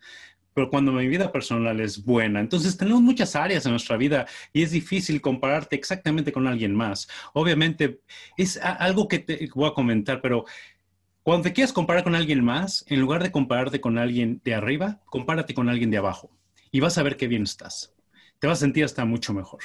pero 0.53 0.69
cuando 0.69 0.91
mi 0.91 1.07
vida 1.07 1.31
personal 1.31 1.79
es 1.79 2.03
buena. 2.03 2.39
Entonces 2.39 2.77
tenemos 2.77 3.01
muchas 3.01 3.35
áreas 3.35 3.65
en 3.65 3.71
nuestra 3.71 3.97
vida 3.97 4.27
y 4.53 4.63
es 4.63 4.71
difícil 4.71 5.21
compararte 5.21 5.75
exactamente 5.75 6.31
con 6.31 6.47
alguien 6.47 6.75
más. 6.75 7.07
Obviamente 7.33 8.01
es 8.37 8.57
algo 8.57 9.07
que 9.07 9.19
te 9.19 9.49
voy 9.53 9.69
a 9.69 9.73
comentar, 9.73 10.21
pero 10.21 10.45
cuando 11.23 11.43
te 11.43 11.53
quieres 11.53 11.73
comparar 11.73 12.03
con 12.03 12.15
alguien 12.15 12.43
más, 12.43 12.85
en 12.87 12.99
lugar 12.99 13.21
de 13.23 13.31
compararte 13.31 13.81
con 13.81 13.97
alguien 13.97 14.41
de 14.43 14.55
arriba, 14.55 15.01
compárate 15.05 15.53
con 15.53 15.69
alguien 15.69 15.91
de 15.91 15.97
abajo 15.97 16.31
y 16.71 16.79
vas 16.79 16.97
a 16.97 17.03
ver 17.03 17.17
qué 17.17 17.27
bien 17.27 17.43
estás. 17.43 17.93
Te 18.39 18.47
vas 18.47 18.59
a 18.59 18.61
sentir 18.61 18.83
hasta 18.83 19.05
mucho 19.05 19.33
mejor. 19.33 19.59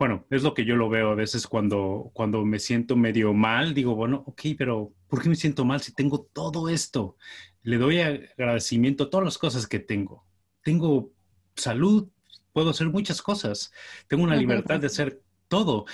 Bueno, 0.00 0.24
es 0.30 0.42
lo 0.42 0.54
que 0.54 0.64
yo 0.64 0.76
lo 0.76 0.88
veo 0.88 1.10
a 1.10 1.14
veces 1.14 1.46
cuando, 1.46 2.10
cuando 2.14 2.42
me 2.46 2.58
siento 2.58 2.96
medio 2.96 3.34
mal, 3.34 3.74
digo, 3.74 3.94
bueno, 3.94 4.24
ok, 4.26 4.40
pero 4.56 4.94
¿por 5.06 5.20
qué 5.22 5.28
me 5.28 5.36
siento 5.36 5.66
mal 5.66 5.82
si 5.82 5.92
tengo 5.92 6.22
todo 6.32 6.70
esto? 6.70 7.18
Le 7.64 7.76
doy 7.76 8.00
agradecimiento 8.00 9.04
a 9.04 9.10
todas 9.10 9.26
las 9.26 9.36
cosas 9.36 9.66
que 9.66 9.78
tengo. 9.78 10.24
Tengo 10.62 11.12
salud, 11.54 12.08
puedo 12.54 12.70
hacer 12.70 12.88
muchas 12.88 13.20
cosas, 13.20 13.72
tengo 14.08 14.22
una 14.24 14.36
libertad 14.36 14.80
de 14.80 14.86
hacer 14.86 15.20
todo. 15.48 15.84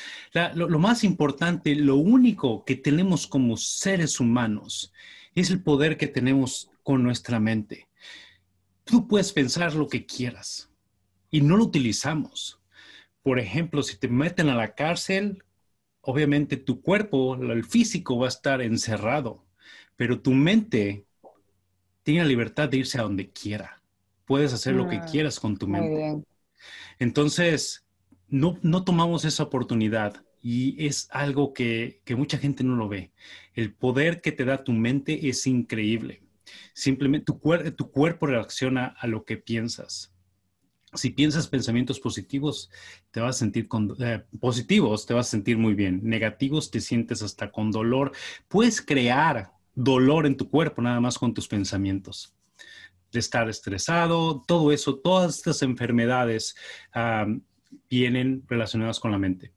lo, 0.55 0.69
lo, 0.69 0.79
más 0.79 1.03
importante, 1.03 1.75
lo 1.75 1.97
único 1.97 2.65
que 2.65 2.77
tenemos 2.77 3.27
como 3.27 3.57
seres 3.57 4.21
humanos 4.21 4.93
es 5.35 5.51
el 5.51 5.65
poder 5.65 5.97
que 5.97 6.07
tenemos 6.07 6.71
con 6.85 7.03
nuestra 7.03 7.41
mente. 7.41 7.89
Tú 8.85 9.09
puedes 9.09 9.33
pensar 9.33 9.75
lo 9.75 9.89
que 9.89 10.07
quieras 10.07 10.71
y 11.29 11.41
no 11.41 11.57
lo 11.57 11.65
utilizamos 11.65 12.56
por 13.27 13.41
ejemplo, 13.41 13.83
si 13.83 13.97
te 13.97 14.07
meten 14.07 14.51
a 14.51 14.55
la 14.55 14.77
cárcel, 14.77 15.43
obviamente 16.01 16.57
tu 16.57 16.81
cuerpo, 16.81 17.35
el 17.35 17.65
físico 17.65 18.17
va 18.17 18.27
a 18.27 18.29
estar 18.29 18.63
encerrado, 18.63 19.45
pero 19.97 20.21
tu 20.21 20.31
mente 20.31 21.07
tiene 22.05 22.21
la 22.21 22.29
libertad 22.29 22.69
de 22.69 22.77
irse 22.77 23.01
a 23.01 23.03
donde 23.03 23.33
quiera. 23.33 23.83
Puedes 24.27 24.53
hacer 24.53 24.77
lo 24.77 24.89
que 24.89 24.99
ah, 24.99 25.07
quieras 25.11 25.41
con 25.41 25.57
tu 25.57 25.67
mente. 25.67 26.23
Entonces, 27.01 27.85
no, 28.29 28.61
no 28.63 28.85
tomamos 28.85 29.25
esa 29.25 29.43
oportunidad 29.43 30.25
y 30.41 30.87
es 30.87 31.09
algo 31.11 31.53
que, 31.53 32.03
que, 32.05 32.15
mucha 32.15 32.39
gente 32.39 32.63
no 32.63 32.77
lo 32.77 32.89
ve. 32.89 33.11
El 33.55 33.75
poder 33.75 34.21
que 34.21 34.31
te 34.31 34.45
da 34.45 34.63
tu 34.63 34.71
mente 34.71 35.29
es 35.29 35.49
increíble. 35.49 36.23
Simplemente 36.75 37.25
tu, 37.25 37.41
tu 37.77 37.91
cuerpo 37.91 38.27
reacciona 38.27 38.95
a 38.97 39.09
lo 39.09 39.25
que 39.25 39.37
piensas 39.37 40.16
si 40.97 41.11
piensas 41.11 41.47
pensamientos 41.47 42.01
positivos, 42.01 42.71
te 43.11 43.21
vas 43.21 43.37
a 43.37 43.39
sentir 43.39 43.69
con, 43.69 43.95
eh, 44.01 44.25
positivos, 44.41 45.07
te 45.07 45.15
vas 45.15 45.29
a 45.29 45.31
sentir 45.31 45.59
muy 45.59 45.75
bien. 45.75 46.01
Negativos, 46.03 46.71
te 46.71 46.81
sientes 46.81 47.23
hasta 47.23 47.51
con 47.51 47.71
dolor. 47.71 48.13
Puedes 48.49 48.81
crear 48.81 49.53
dolor 49.75 50.27
en 50.27 50.37
tu 50.37 50.51
cuerpo 50.51 50.83
nada 50.83 51.01
más 51.01 51.19
con 51.19 51.35
tus 51.35 51.49
pensamientos. 51.49 52.35
De 53.13 53.21
estar 53.21 53.49
estresado, 53.49 54.43
todo 54.47 54.73
eso, 54.73 54.99
todas 54.99 55.37
estas 55.37 55.63
enfermedades 55.63 56.57
vienen 57.89 58.43
relacionadas 58.49 58.99
con 58.99 59.13
la 59.13 59.19
mente. 59.19 59.53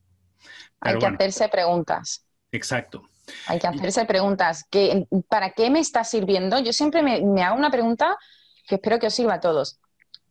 Hay 0.81 0.97
que 0.97 1.05
hacerse 1.05 1.49
preguntas. 1.49 2.25
Exacto. 2.51 3.09
Hay 3.47 3.59
que 3.59 3.67
hacerse 3.67 4.05
preguntas. 4.05 4.65
¿Para 5.27 5.51
qué 5.51 5.69
me 5.69 5.79
está 5.79 6.03
sirviendo? 6.03 6.59
Yo 6.59 6.73
siempre 6.73 7.01
me, 7.03 7.21
me 7.21 7.43
hago 7.43 7.57
una 7.57 7.71
pregunta 7.71 8.17
que 8.67 8.75
espero 8.75 8.99
que 8.99 9.07
os 9.07 9.13
sirva 9.13 9.35
a 9.35 9.39
todos. 9.39 9.79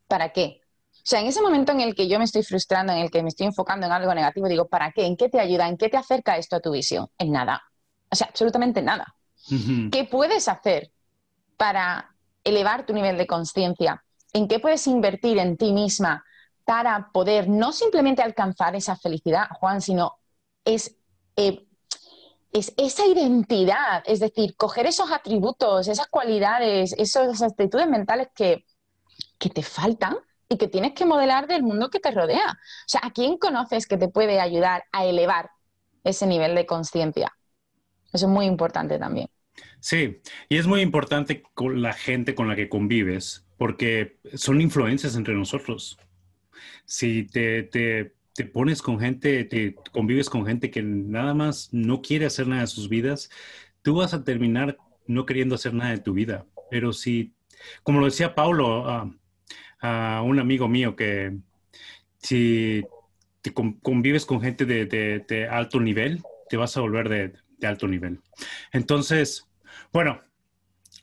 ¿Para 0.07 0.33
qué? 0.33 0.63
O 1.09 1.11
sea, 1.11 1.23
en 1.23 1.27
ese 1.27 1.41
momento 1.41 1.73
en 1.73 1.81
el 1.81 1.95
que 1.95 2.07
yo 2.07 2.19
me 2.19 2.27
estoy 2.27 2.43
frustrando, 2.43 2.93
en 2.93 2.99
el 2.99 3.11
que 3.11 3.23
me 3.23 3.31
estoy 3.31 3.47
enfocando 3.47 3.87
en 3.87 3.93
algo 3.93 4.13
negativo, 4.13 4.47
digo, 4.47 4.69
¿para 4.69 4.93
qué? 4.93 5.07
¿En 5.07 5.17
qué 5.17 5.31
te 5.31 5.41
ayuda? 5.41 5.67
¿En 5.67 5.79
qué 5.79 5.89
te 5.89 5.97
acerca 5.97 6.37
esto 6.37 6.57
a 6.57 6.61
tu 6.61 6.71
visión? 6.71 7.09
En 7.17 7.33
nada. 7.33 7.63
O 8.11 8.15
sea, 8.15 8.27
absolutamente 8.27 8.83
nada. 8.83 9.15
¿Qué 9.91 10.05
puedes 10.05 10.49
hacer 10.49 10.93
para 11.57 12.15
elevar 12.45 12.85
tu 12.85 12.93
nivel 12.93 13.17
de 13.17 13.27
conciencia? 13.27 14.05
¿En 14.35 14.49
qué 14.49 14.59
puedes 14.59 14.87
invertir 14.87 15.39
en 15.39 15.57
ti 15.57 15.73
misma 15.73 16.27
para 16.67 17.09
poder 17.11 17.49
no 17.49 17.73
simplemente 17.73 18.21
alcanzar 18.21 18.77
esa 18.77 18.95
felicidad, 18.95 19.49
Juan, 19.59 19.81
sino 19.81 20.19
es, 20.67 20.95
eh, 21.37 21.67
es 22.53 22.75
esa 22.77 23.07
identidad, 23.07 24.03
es 24.05 24.21
decir, 24.21 24.57
coger 24.57 24.85
esos 24.85 25.11
atributos, 25.11 25.89
esas 25.89 26.09
cualidades, 26.09 26.93
esas 26.99 27.41
actitudes 27.41 27.89
mentales 27.89 28.29
que, 28.35 28.67
que 29.39 29.49
te 29.49 29.63
faltan 29.63 30.19
y 30.49 30.57
que 30.57 30.69
tienes 30.69 30.93
que 30.93 31.05
modelar 31.05 31.47
del 31.47 31.63
mundo 31.63 31.91
que 31.91 32.01
te 32.01 32.11
rodea. 32.11 32.53
O 32.53 32.89
sea, 32.89 33.01
¿a 33.05 33.13
quién 33.13 33.39
conoces 33.39 33.87
que 33.87 33.97
te 33.97 34.09
puede 34.09 34.41
ayudar 34.41 34.85
a 34.93 35.05
elevar 35.05 35.51
ese 36.05 36.27
nivel 36.27 36.55
de 36.55 36.67
conciencia? 36.67 37.33
Eso 38.13 38.27
es 38.27 38.33
muy 38.33 38.47
importante 38.47 38.99
también. 38.99 39.29
Sí, 39.81 40.21
y 40.49 40.57
es 40.57 40.67
muy 40.67 40.81
importante 40.81 41.43
con 41.55 41.83
la 41.83 41.93
gente 41.93 42.35
con 42.35 42.49
la 42.49 42.57
que 42.57 42.69
convives, 42.69 43.47
porque 43.57 44.19
son 44.35 44.61
influencias 44.61 45.17
entre 45.17 45.35
nosotros. 45.35 45.99
Si 46.85 47.25
te, 47.25 47.65
te, 47.65 48.13
pones 48.53 48.83
con 48.83 48.99
gente, 49.01 49.45
te 49.45 49.75
convives 49.93 50.31
con 50.31 50.47
gente 50.47 50.71
que 50.71 50.83
nada 50.83 51.35
más 51.35 51.69
no 51.73 52.01
quiere 52.03 52.27
hacer 52.27 52.47
nada 52.47 52.63
de 52.63 52.67
sus 52.69 52.89
vidas, 52.89 53.31
tú 53.83 53.97
vas 53.97 54.15
a 54.15 54.25
terminar 54.25 54.79
no 55.07 55.27
queriendo 55.27 55.57
hacer 55.57 55.75
nada 55.75 55.91
de 55.91 55.99
tu 55.99 56.13
vida. 56.13 56.47
Pero 56.71 56.93
si, 56.93 57.35
como 57.83 58.01
lo 58.01 58.07
decía 58.07 58.35
Paulo, 58.35 58.89
ah, 58.89 59.11
a 59.81 60.23
un 60.25 60.39
amigo 60.39 60.69
mío 60.69 60.97
que 60.97 61.37
si 62.19 62.85
te 63.43 63.53
convives 63.53 64.27
con 64.27 64.41
gente 64.41 64.65
de, 64.65 65.49
alto 65.51 65.81
nivel, 65.81 66.23
te 66.49 66.57
vas 66.57 66.77
a 66.77 66.81
volver 66.81 67.09
de, 67.09 67.67
alto 67.67 67.87
nivel. 67.87 68.21
Entonces, 68.73 69.47
bueno, 69.93 70.21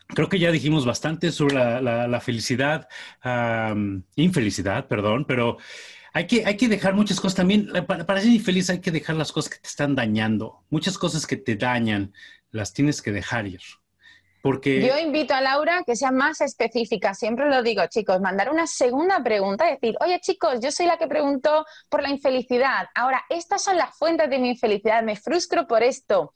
creo 0.08 0.30
que 0.30 0.40
ya 0.40 0.52
dijimos 0.52 0.86
bastante 0.86 1.32
sobre 1.32 1.56
la, 1.56 2.22
felicidad, 2.22 2.88
infelicidad, 4.16 4.88
perdón, 4.88 5.26
pero 5.26 5.58
hay 6.14 6.28
que, 6.28 6.46
hay 6.46 6.56
que 6.56 6.70
dejar 6.70 6.94
muchas 6.94 7.20
cosas 7.20 7.36
también. 7.36 7.70
Para, 7.88 8.06
para, 8.06 8.22
ser 8.22 8.32
infeliz 8.32 8.70
hay 8.70 8.80
que 8.80 8.92
dejar 8.92 9.16
las 9.16 9.32
cosas 9.32 9.54
que 9.54 9.60
te 9.60 9.68
están 9.68 9.96
dañando. 9.96 10.64
Muchas 10.70 10.98
cosas 10.98 11.28
que 11.28 11.36
te 11.38 11.56
dañan 11.56 12.14
las 12.52 12.74
tienes 12.74 13.02
que 13.02 13.12
dejar 13.12 13.48
ir 13.48 13.62
Yo 14.88 15.00
invito 15.00 15.34
a 15.34 15.42
Laura 15.42 15.82
que 15.84 15.96
sea 15.96 16.12
más 16.12 16.40
específica, 16.40 17.16
siempre 17.16 17.50
lo 17.50 17.64
digo, 17.64 17.82
chicos, 17.88 18.22
mandar 18.22 18.52
una 18.52 18.68
segunda 18.68 19.24
pregunta, 19.24 19.66
decir, 19.66 19.96
oye 20.02 20.20
chicos, 20.20 20.60
yo 20.62 20.72
soy 20.72 20.86
la 20.86 20.98
que 20.98 21.08
preguntó 21.08 21.66
por 21.90 22.04
la 22.04 22.10
infelicidad, 22.10 22.88
ahora 22.94 23.24
estas 23.30 23.64
son 23.64 23.76
las 23.76 23.98
fuentes 23.98 24.30
de 24.30 24.38
mi 24.38 24.50
infelicidad, 24.50 25.02
me 25.02 25.16
frustro 25.16 25.66
por 25.66 25.82
esto. 25.82 26.32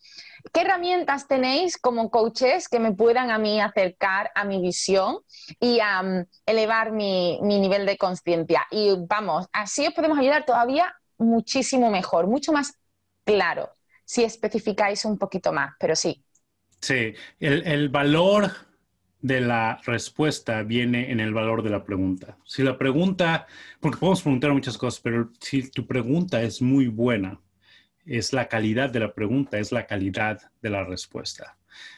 ¿Qué 0.51 0.61
herramientas 0.61 1.27
tenéis 1.27 1.77
como 1.77 2.09
coaches 2.09 2.67
que 2.67 2.79
me 2.79 2.93
puedan 2.93 3.29
a 3.29 3.37
mí 3.37 3.61
acercar 3.61 4.31
a 4.33 4.43
mi 4.43 4.59
visión 4.59 5.19
y 5.59 5.79
a 5.79 6.01
mm, 6.01 6.25
elevar 6.47 6.91
mi, 6.91 7.37
mi 7.43 7.59
nivel 7.59 7.85
de 7.85 7.97
conciencia? 7.97 8.65
Y 8.71 8.95
vamos, 9.07 9.45
así 9.53 9.85
os 9.85 9.93
podemos 9.93 10.17
ayudar 10.17 10.45
todavía 10.45 10.95
muchísimo 11.19 11.91
mejor, 11.91 12.25
mucho 12.25 12.53
más 12.53 12.73
claro, 13.23 13.69
si 14.03 14.23
especificáis 14.23 15.05
un 15.05 15.19
poquito 15.19 15.53
más, 15.53 15.75
pero 15.79 15.95
sí, 15.95 16.25
Sí, 16.81 17.13
el, 17.39 17.89
valor 17.89 18.51
de 19.21 19.41
la 19.41 19.81
respuesta 19.85 20.63
viene 20.63 21.11
en 21.11 21.19
el 21.19 21.33
valor 21.33 21.61
de 21.61 21.69
la 21.69 21.83
pregunta. 21.83 22.37
Si 22.45 22.63
la 22.63 22.77
pregunta, 22.77 23.47
porque 23.79 23.97
podemos 23.97 24.21
preguntar 24.21 24.53
muchas 24.53 24.77
cosas, 24.77 25.01
pero 25.01 25.29
si 25.41 25.69
tu 25.69 25.85
pregunta 25.85 26.41
es 26.41 26.61
muy 26.61 26.87
buena, 26.87 27.41
es 28.05 28.33
la 28.33 28.47
calidad 28.47 28.89
de 28.89 29.01
la 29.01 29.13
pregunta, 29.13 29.59
es 29.59 29.71
la 29.71 29.85
calidad 29.85 30.51
de 30.61 30.69
la 30.69 30.85
respuesta. 30.85 31.57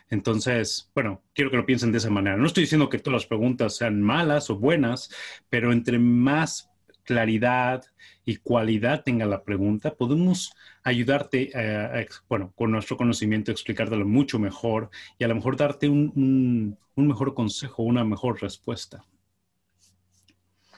Entonces, 0.09 0.91
bueno, 0.93 1.23
quiero 1.33 1.51
que 1.51 1.57
lo 1.57 1.65
piensen 1.65 1.91
de 1.91 1.99
esa 1.99 2.09
manera. 2.09 2.37
No 2.37 2.47
estoy 2.47 2.63
diciendo 2.63 2.89
que 2.89 2.99
todas 2.99 3.21
las 3.21 3.27
preguntas 3.27 3.77
sean 3.77 4.01
malas 4.01 4.49
o 4.49 4.57
buenas, 4.57 5.09
pero 5.49 5.71
entre 5.71 5.99
más 5.99 6.70
claridad 7.03 7.83
y 8.25 8.37
cualidad 8.37 9.03
tenga 9.03 9.25
la 9.25 9.43
pregunta, 9.43 9.93
podemos 9.93 10.53
ayudarte, 10.83 11.51
eh, 11.53 12.07
bueno, 12.29 12.51
con 12.55 12.71
nuestro 12.71 12.97
conocimiento, 12.97 13.51
explicártelo 13.51 14.05
mucho 14.05 14.39
mejor 14.39 14.89
y 15.17 15.23
a 15.23 15.27
lo 15.27 15.35
mejor 15.35 15.57
darte 15.57 15.89
un, 15.89 16.77
mejor 16.95 17.33
consejo, 17.33 17.83
una 17.83 18.03
mejor 18.03 18.41
respuesta. 18.41 19.03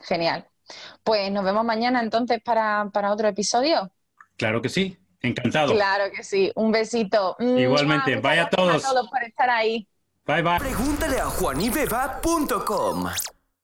Genial. 0.01 0.48
Pues 1.03 1.32
nos 1.32 1.44
vemos 1.44 1.65
mañana 1.65 2.01
entonces 2.01 2.42
para, 2.44 2.89
otro 3.12 3.27
episodio. 3.27 3.92
Claro 4.38 4.62
que 4.62 4.70
sí, 4.70 4.98
encantado. 5.22 5.74
Claro 5.74 6.06
que 6.15 6.24
sí, 6.24 6.51
un 6.56 6.72
besito. 6.72 7.36
Igualmente, 7.39 8.18
vaya 8.18 8.44
a 8.44 8.50
todos. 8.50 8.84
A 8.84 8.88
todos 8.88 9.10
por 9.10 9.24
estar 9.24 9.50
ahí. 9.50 9.88
Bye 10.25 10.42
bye. 10.42 10.60
Pregúntale 10.60 11.20
a 11.20 11.25
juanibeba.com. 11.25 13.10